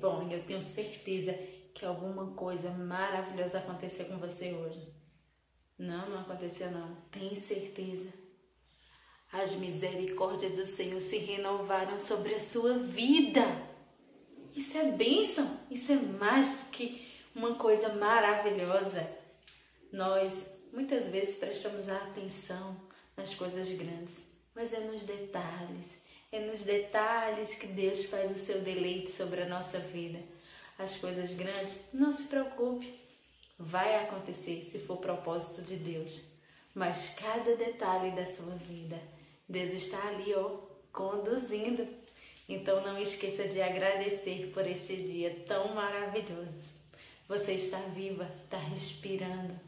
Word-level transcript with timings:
bom 0.00 0.28
e 0.28 0.34
eu 0.34 0.42
tenho 0.44 0.62
certeza 0.62 1.32
que 1.74 1.84
alguma 1.84 2.32
coisa 2.34 2.70
maravilhosa 2.70 3.58
aconteceu 3.58 4.06
com 4.06 4.18
você 4.18 4.52
hoje. 4.52 4.92
Não, 5.78 6.10
não 6.10 6.20
aconteceu 6.20 6.70
não. 6.70 6.96
Tem 7.10 7.36
certeza. 7.36 8.12
As 9.32 9.52
misericórdias 9.52 10.52
do 10.52 10.66
Senhor 10.66 11.00
se 11.00 11.18
renovaram 11.18 12.00
sobre 12.00 12.34
a 12.34 12.40
sua 12.40 12.78
vida. 12.78 13.42
Isso 14.56 14.76
é 14.76 14.90
bênção. 14.90 15.58
Isso 15.70 15.92
é 15.92 15.96
mais 15.96 16.46
do 16.46 16.70
que 16.70 17.06
uma 17.34 17.54
coisa 17.54 17.94
maravilhosa. 17.94 19.08
Nós 19.92 20.50
muitas 20.72 21.06
vezes 21.08 21.36
prestamos 21.36 21.88
atenção 21.88 22.76
nas 23.16 23.34
coisas 23.34 23.70
grandes, 23.72 24.18
mas 24.54 24.72
é 24.72 24.80
nos 24.80 25.02
detalhes. 25.02 25.98
É 26.30 26.40
nos 26.40 26.60
detalhes 26.60 27.54
que 27.54 27.66
Deus 27.66 28.04
faz 28.04 28.30
o 28.30 28.38
seu 28.38 28.60
deleite 28.60 29.10
sobre 29.10 29.40
a 29.40 29.48
nossa 29.48 29.78
vida. 29.78 30.18
As 30.78 30.94
coisas 30.96 31.32
grandes, 31.32 31.74
não 31.90 32.12
se 32.12 32.24
preocupe, 32.24 33.00
vai 33.58 33.96
acontecer 34.04 34.68
se 34.70 34.78
for 34.78 34.98
propósito 34.98 35.62
de 35.62 35.76
Deus. 35.76 36.20
Mas 36.74 37.14
cada 37.14 37.56
detalhe 37.56 38.10
da 38.14 38.26
sua 38.26 38.54
vida, 38.56 39.00
Deus 39.48 39.72
está 39.72 40.06
ali, 40.06 40.34
ó, 40.34 40.58
conduzindo. 40.92 41.88
Então 42.46 42.82
não 42.82 42.98
esqueça 42.98 43.48
de 43.48 43.62
agradecer 43.62 44.50
por 44.52 44.66
este 44.66 44.96
dia 44.96 45.44
tão 45.48 45.74
maravilhoso. 45.74 46.62
Você 47.26 47.52
está 47.52 47.78
viva, 47.78 48.30
está 48.44 48.58
respirando. 48.58 49.58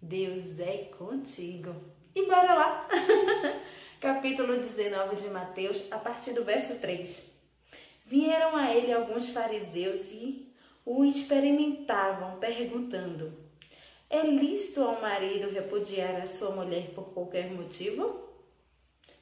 Deus 0.00 0.58
é 0.58 0.90
contigo. 0.98 1.76
E 2.12 2.26
bora 2.26 2.54
lá! 2.54 2.88
Capítulo 4.02 4.56
19 4.56 5.14
de 5.14 5.30
Mateus, 5.30 5.80
a 5.88 5.96
partir 5.96 6.32
do 6.32 6.42
verso 6.42 6.80
3. 6.80 7.22
Vieram 8.04 8.56
a 8.56 8.74
ele 8.74 8.92
alguns 8.92 9.28
fariseus 9.28 10.10
e 10.10 10.52
o 10.84 11.04
experimentavam, 11.04 12.36
perguntando: 12.40 13.32
É 14.10 14.22
lícito 14.22 14.82
ao 14.82 15.00
marido 15.00 15.52
repudiar 15.52 16.20
a 16.20 16.26
sua 16.26 16.50
mulher 16.50 16.90
por 16.96 17.12
qualquer 17.12 17.52
motivo? 17.52 18.28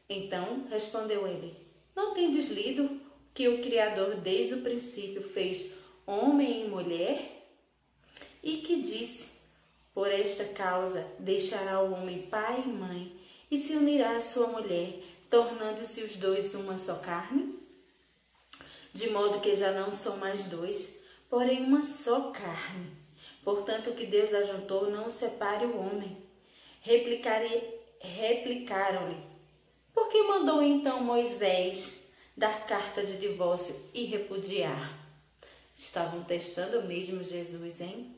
Então 0.09 0.65
respondeu 0.71 1.29
ele: 1.29 1.55
Não 1.95 2.15
tendes 2.15 2.49
lido 2.49 3.03
que 3.35 3.49
o 3.49 3.61
Criador 3.61 4.15
desde 4.17 4.55
o 4.55 4.63
princípio 4.63 5.23
fez 5.23 5.75
homem 6.07 6.65
e 6.65 6.69
mulher? 6.71 7.47
E 8.43 8.63
que 8.63 8.81
disse: 8.81 9.29
Por 9.93 10.11
esta 10.11 10.47
causa 10.55 11.07
deixará 11.19 11.83
o 11.83 11.93
homem 11.93 12.23
pai 12.29 12.63
e 12.65 12.69
mãe 12.71 13.21
e 13.51 13.59
se 13.59 13.75
unirá 13.75 14.17
à 14.17 14.21
sua 14.21 14.47
mulher, 14.47 15.03
tornando-se 15.29 16.03
os 16.03 16.15
dois 16.17 16.55
uma 16.55 16.79
só 16.79 16.97
carne? 16.97 17.59
De 18.93 19.11
modo 19.11 19.41
que 19.41 19.55
já 19.55 19.73
não 19.73 19.93
são 19.93 20.17
mais 20.17 20.45
dois, 20.45 20.89
porém 21.29 21.65
uma 21.65 21.83
só 21.83 22.31
carne. 22.31 22.93
Portanto, 23.43 23.91
o 23.91 23.95
que 23.95 24.07
Deus 24.07 24.33
ajuntou, 24.35 24.91
não 24.91 25.11
separe 25.11 25.65
o 25.65 25.79
homem. 25.79 26.17
Replicaram-lhe: 26.83 27.71
Por 29.95 30.09
que 30.09 30.23
mandou 30.23 30.63
então 30.63 31.03
Moisés 31.03 32.07
dar 32.37 32.67
carta 32.67 33.05
de 33.05 33.19
divórcio 33.19 33.75
e 33.95 34.05
repudiar? 34.05 34.99
Estavam 35.77 36.23
testando 36.25 36.83
mesmo 36.83 37.25
Jesus, 37.25 37.81
hein? 37.81 38.15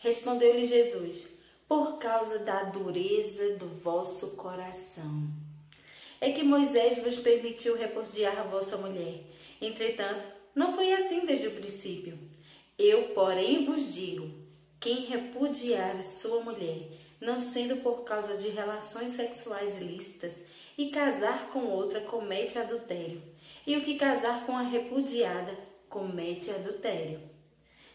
Respondeu-lhe 0.00 0.66
Jesus: 0.66 1.26
Por 1.68 1.98
causa 1.98 2.38
da 2.38 2.62
dureza 2.62 3.56
do 3.56 3.66
vosso 3.80 4.36
coração. 4.36 5.28
É 6.20 6.30
que 6.30 6.44
Moisés 6.44 7.02
vos 7.02 7.16
permitiu 7.18 7.76
repudiar 7.76 8.38
a 8.38 8.44
vossa 8.44 8.76
mulher. 8.76 9.24
Entretanto, 9.60 10.24
não 10.54 10.74
foi 10.74 10.92
assim 10.92 11.26
desde 11.26 11.48
o 11.48 11.54
princípio. 11.56 12.18
Eu, 12.78 13.08
porém, 13.14 13.64
vos 13.64 13.92
digo: 13.92 14.30
quem 14.78 15.06
repudiar 15.06 16.04
sua 16.04 16.40
mulher, 16.40 16.88
não 17.20 17.40
sendo 17.40 17.78
por 17.78 18.04
causa 18.04 18.36
de 18.36 18.48
relações 18.48 19.12
sexuais 19.16 19.76
ilícitas, 19.76 20.32
e 20.78 20.90
casar 20.90 21.50
com 21.50 21.66
outra, 21.66 22.00
comete 22.02 22.58
adultério. 22.58 23.20
E 23.66 23.76
o 23.76 23.82
que 23.82 23.98
casar 23.98 24.46
com 24.46 24.56
a 24.56 24.62
repudiada, 24.62 25.58
comete 25.88 26.48
adultério. 26.50 27.20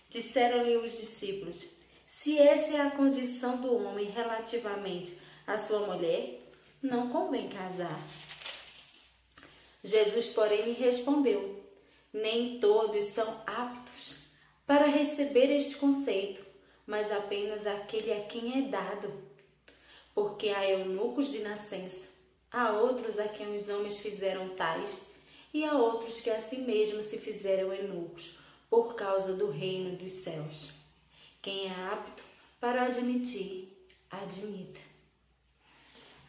Disseram-lhe 0.09 0.75
os 0.75 0.91
discípulos: 0.97 1.65
Se 2.21 2.37
essa 2.37 2.71
é 2.77 2.79
a 2.79 2.91
condição 2.91 3.57
do 3.57 3.75
homem 3.75 4.11
relativamente 4.11 5.17
à 5.47 5.57
sua 5.57 5.87
mulher, 5.87 6.39
não 6.79 7.09
convém 7.09 7.49
casar. 7.49 7.99
Jesus, 9.83 10.27
porém, 10.27 10.65
lhe 10.65 10.73
respondeu: 10.73 11.65
nem 12.13 12.59
todos 12.59 13.05
são 13.07 13.41
aptos 13.47 14.19
para 14.67 14.85
receber 14.85 15.51
este 15.51 15.77
conceito, 15.77 16.45
mas 16.85 17.11
apenas 17.11 17.65
aquele 17.65 18.13
a 18.13 18.23
quem 18.25 18.67
é 18.67 18.69
dado. 18.69 19.11
Porque 20.13 20.49
há 20.49 20.69
eunucos 20.69 21.31
de 21.31 21.39
nascença, 21.39 22.07
há 22.51 22.71
outros 22.71 23.17
a 23.17 23.29
quem 23.29 23.55
os 23.55 23.67
homens 23.67 23.97
fizeram 23.97 24.49
tais, 24.49 25.01
e 25.51 25.65
há 25.65 25.73
outros 25.73 26.21
que 26.21 26.29
a 26.29 26.39
si 26.39 26.63
se 27.01 27.17
fizeram 27.17 27.73
eunucos, 27.73 28.37
por 28.69 28.93
causa 28.93 29.33
do 29.33 29.49
reino 29.49 29.97
dos 29.97 30.11
céus. 30.11 30.80
Quem 31.41 31.67
é 31.67 31.71
apto 31.91 32.23
para 32.59 32.83
admitir, 32.83 33.69
admita. 34.11 34.79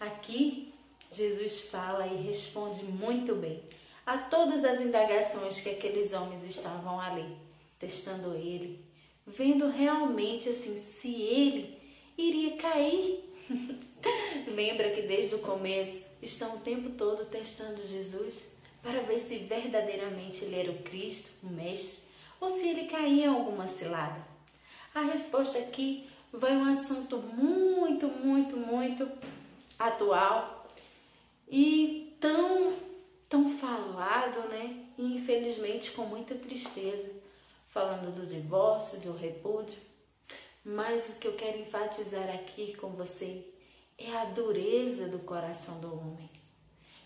Aqui, 0.01 0.73
Jesus 1.11 1.61
fala 1.61 2.07
e 2.07 2.23
responde 2.23 2.83
muito 2.85 3.35
bem 3.35 3.63
a 4.07 4.17
todas 4.17 4.65
as 4.65 4.81
indagações 4.81 5.61
que 5.61 5.69
aqueles 5.69 6.13
homens 6.13 6.43
estavam 6.43 6.99
ali, 6.99 7.37
testando 7.79 8.35
ele, 8.35 8.83
vendo 9.27 9.69
realmente 9.69 10.49
assim 10.49 10.83
se 11.01 11.15
ele 11.15 11.79
iria 12.17 12.57
cair. 12.57 13.23
Lembra 14.49 14.93
que 14.93 15.03
desde 15.03 15.35
o 15.35 15.41
começo 15.41 16.01
estão 16.23 16.57
o 16.57 16.61
tempo 16.61 16.91
todo 16.91 17.27
testando 17.27 17.87
Jesus 17.87 18.37
para 18.83 19.03
ver 19.03 19.21
se 19.21 19.37
verdadeiramente 19.39 20.45
ele 20.45 20.59
era 20.59 20.73
o 20.73 20.83
Cristo, 20.83 21.29
o 21.43 21.49
Mestre, 21.49 21.99
ou 22.41 22.49
se 22.49 22.67
ele 22.67 22.89
caía 22.89 23.27
em 23.27 23.29
alguma 23.29 23.69
cilada. 23.69 24.32
A 24.95 25.01
resposta 25.01 25.59
aqui 25.59 26.09
vai 26.33 26.57
um 26.57 26.71
assunto 26.71 27.17
muito, 27.17 28.09
muito, 28.09 28.57
muito 28.57 29.09
atual 29.79 30.67
e 31.49 32.17
tão 32.21 32.77
tão 33.29 33.57
falado, 33.57 34.47
né? 34.51 34.85
E 34.99 35.17
infelizmente 35.17 35.93
com 35.93 36.03
muita 36.03 36.35
tristeza, 36.35 37.11
falando 37.69 38.15
do 38.15 38.27
divórcio, 38.27 39.01
do 39.01 39.17
repúdio. 39.17 39.79
Mas 40.63 41.09
o 41.09 41.15
que 41.15 41.27
eu 41.27 41.35
quero 41.35 41.59
enfatizar 41.59 42.29
aqui 42.29 42.75
com 42.77 42.89
você 42.89 43.43
é 43.97 44.15
a 44.15 44.27
dureza 44.27 45.09
do 45.09 45.21
coração 45.21 45.81
do 45.81 45.95
homem. 45.95 46.29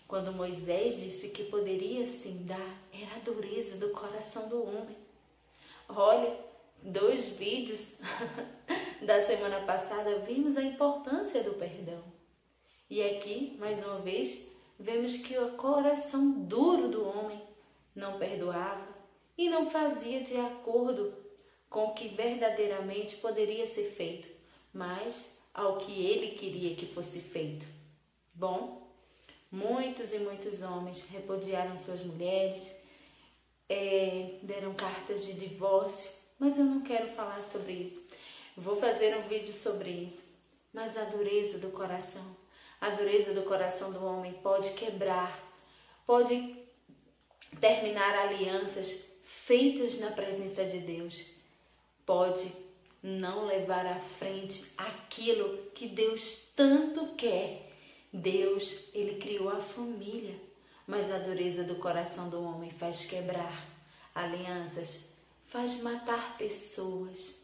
Quando 0.05 0.33
Moisés 0.33 0.99
disse 0.99 1.29
que 1.29 1.45
poderia 1.45 2.05
sim 2.07 2.43
dar, 2.45 2.77
era 2.93 3.15
a 3.15 3.19
dureza 3.19 3.77
do 3.77 3.89
coração 3.91 4.49
do 4.49 4.61
homem. 4.61 4.97
Olha, 5.87 6.46
dois 6.81 7.27
vídeos 7.27 7.99
da 9.01 9.21
semana 9.21 9.61
passada 9.61 10.19
vimos 10.19 10.57
a 10.57 10.63
importância 10.63 11.43
do 11.43 11.53
perdão. 11.53 12.03
E 12.89 13.03
aqui, 13.03 13.55
mais 13.59 13.85
uma 13.85 13.99
vez, 13.99 14.47
vemos 14.79 15.17
que 15.17 15.37
o 15.37 15.51
coração 15.51 16.31
duro 16.31 16.87
do 16.87 17.05
homem 17.07 17.41
não 17.95 18.17
perdoava 18.17 18.87
e 19.37 19.49
não 19.49 19.69
fazia 19.69 20.21
de 20.21 20.37
acordo 20.37 21.13
com 21.69 21.85
o 21.85 21.93
que 21.93 22.07
verdadeiramente 22.07 23.15
poderia 23.17 23.67
ser 23.67 23.91
feito, 23.91 24.27
mas 24.73 25.29
ao 25.53 25.77
que 25.77 26.05
ele 26.05 26.37
queria 26.37 26.75
que 26.75 26.85
fosse 26.85 27.19
feito. 27.19 27.65
Bom, 28.33 28.87
muitos 29.51 30.13
e 30.13 30.19
muitos 30.19 30.61
homens 30.61 31.03
repudiaram 31.09 31.77
suas 31.77 32.01
mulheres, 32.03 32.63
é, 33.67 34.37
deram 34.43 34.73
cartas 34.73 35.25
de 35.25 35.33
divórcio, 35.33 36.09
mas 36.39 36.57
eu 36.57 36.65
não 36.65 36.81
quero 36.81 37.07
falar 37.09 37.41
sobre 37.41 37.73
isso. 37.73 38.05
Vou 38.55 38.77
fazer 38.77 39.15
um 39.17 39.27
vídeo 39.27 39.53
sobre 39.53 39.89
isso. 39.89 40.25
Mas 40.73 40.97
a 40.97 41.05
dureza 41.05 41.57
do 41.57 41.69
coração 41.69 42.35
a 42.79 42.91
dureza 42.91 43.33
do 43.33 43.41
coração 43.41 43.91
do 43.91 44.03
homem 44.05 44.33
pode 44.33 44.71
quebrar, 44.73 45.43
pode 46.05 46.55
terminar 47.59 48.15
alianças 48.15 49.03
feitas 49.23 49.99
na 49.99 50.11
presença 50.11 50.63
de 50.63 50.79
Deus, 50.79 51.25
pode 52.05 52.51
não 53.01 53.45
levar 53.45 53.85
à 53.85 53.99
frente 53.99 54.63
aquilo 54.77 55.57
que 55.73 55.87
Deus 55.87 56.47
tanto 56.55 57.15
quer. 57.15 57.63
Deus, 58.13 58.89
ele 58.93 59.19
criou 59.19 59.49
a 59.49 59.59
família, 59.59 60.35
mas 60.85 61.11
a 61.11 61.17
dureza 61.17 61.63
do 61.63 61.75
coração 61.75 62.29
do 62.29 62.41
homem 62.41 62.71
faz 62.71 63.05
quebrar 63.05 63.67
alianças, 64.13 65.06
faz 65.47 65.81
matar 65.81 66.37
pessoas, 66.37 67.35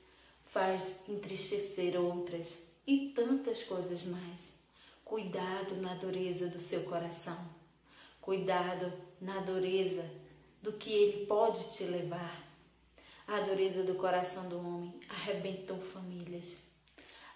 faz 0.48 1.02
entristecer 1.08 2.00
outras 2.00 2.58
e 2.86 3.10
tantas 3.10 3.64
coisas 3.64 4.04
mais. 4.04 4.54
Cuidado 5.04 5.76
na 5.78 5.96
dureza 5.96 6.48
do 6.48 6.60
seu 6.60 6.84
coração. 6.84 7.38
Cuidado 8.22 8.92
na 9.20 9.40
dureza 9.40 10.04
do 10.62 10.74
que 10.74 10.92
ele 10.92 11.26
pode 11.26 11.76
te 11.76 11.84
levar. 11.84 12.42
A 13.28 13.40
dureza 13.42 13.84
do 13.84 13.96
coração 13.96 14.48
do 14.50 14.58
homem 14.58 14.94
arrebentou 15.10 15.78
famílias. 15.78 16.56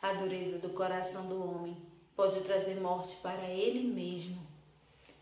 A 0.02 0.14
dureza 0.14 0.58
do 0.60 0.70
coração 0.70 1.28
do 1.28 1.42
homem 1.42 1.78
pode 2.16 2.42
trazer 2.42 2.80
morte 2.80 3.16
para 3.18 3.50
ele 3.50 3.88
mesmo. 3.88 4.46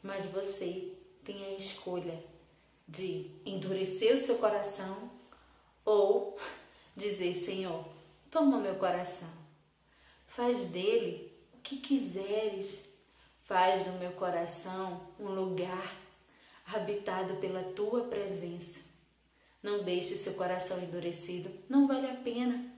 Mas 0.01 0.25
você 0.31 0.91
tem 1.23 1.45
a 1.45 1.53
escolha 1.53 2.23
de 2.87 3.29
endurecer 3.45 4.15
o 4.15 4.19
seu 4.19 4.37
coração 4.37 5.09
ou 5.85 6.37
dizer: 6.95 7.35
Senhor, 7.35 7.85
toma 8.31 8.59
meu 8.59 8.75
coração, 8.75 9.29
faz 10.27 10.65
dele 10.65 11.31
o 11.53 11.59
que 11.59 11.77
quiseres, 11.77 12.79
faz 13.45 13.85
do 13.85 13.93
meu 13.93 14.11
coração 14.13 15.01
um 15.19 15.29
lugar 15.29 15.95
habitado 16.65 17.35
pela 17.35 17.63
tua 17.73 18.05
presença. 18.05 18.79
Não 19.61 19.83
deixe 19.83 20.15
seu 20.15 20.33
coração 20.33 20.81
endurecido, 20.81 21.49
não 21.69 21.87
vale 21.87 22.07
a 22.07 22.15
pena. 22.15 22.73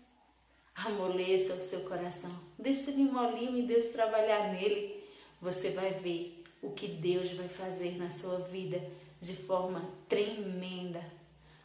Amoleça 0.75 1.55
o 1.55 1.63
seu 1.63 1.81
coração, 1.81 2.31
deixe 2.57 2.91
ele 2.91 3.03
molinho 3.03 3.57
e 3.57 3.63
Deus 3.63 3.87
trabalhar 3.87 4.53
nele. 4.53 5.03
Você 5.41 5.71
vai 5.71 5.93
ver 5.93 6.43
o 6.61 6.71
que 6.71 6.87
Deus 6.87 7.31
vai 7.31 7.47
fazer 7.47 7.97
na 7.97 8.11
sua 8.11 8.39
vida 8.39 8.81
de 9.19 9.35
forma 9.35 9.89
tremenda. 10.07 11.03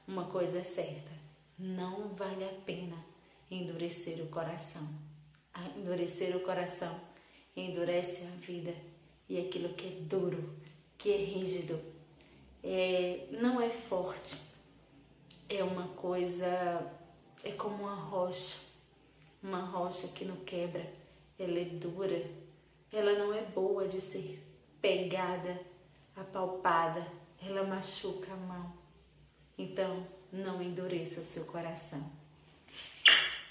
Uma 0.09 0.25
coisa 0.25 0.61
é 0.61 0.65
certa, 0.65 1.11
não 1.59 2.09
vale 2.15 2.45
a 2.45 2.53
pena 2.65 2.97
endurecer 3.51 4.23
o 4.23 4.29
coração. 4.29 4.89
Endurecer 5.77 6.37
o 6.37 6.41
coração 6.41 6.99
endurece 7.57 8.23
a 8.25 8.37
vida. 8.45 8.75
E 9.29 9.39
aquilo 9.39 9.75
que 9.75 9.87
é 9.87 9.91
duro, 10.03 10.55
que 10.99 11.11
é 11.11 11.17
rígido, 11.17 11.81
é, 12.63 13.29
não 13.31 13.61
é 13.61 13.71
forte, 13.71 14.37
é 15.49 15.63
uma 15.63 15.89
coisa, 15.89 16.47
é 17.43 17.53
como 17.53 17.85
uma 17.85 17.95
rocha, 17.95 18.61
uma 19.43 19.61
rocha 19.61 20.09
que 20.09 20.25
não 20.25 20.37
quebra, 20.37 20.87
ela 21.39 21.59
é 21.59 21.65
dura, 21.65 22.25
ela 22.93 23.19
não 23.19 23.33
é 23.33 23.43
boa 23.43 23.89
de 23.89 24.01
ser 24.01 24.43
pegada, 24.81 25.61
apalpada, 26.15 27.07
ela 27.41 27.65
machuca 27.65 28.33
a 28.33 28.37
mão. 28.37 28.73
Então, 29.57 30.07
não 30.33 30.63
endureça 30.63 31.21
o 31.21 31.25
seu 31.25 31.45
coração. 31.45 32.03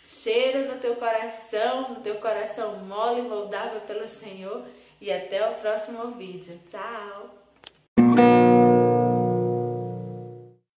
Cheiro 0.03 0.71
no 0.71 0.79
teu 0.79 0.95
coração, 0.95 1.93
no 1.93 2.01
teu 2.01 2.15
coração 2.15 2.77
mole 2.77 3.21
e 3.21 3.23
moldável 3.23 3.81
pelo 3.81 4.07
Senhor. 4.07 4.65
E 4.99 5.11
até 5.11 5.47
o 5.49 5.55
próximo 5.55 6.11
vídeo. 6.11 6.59
Tchau! 6.69 7.40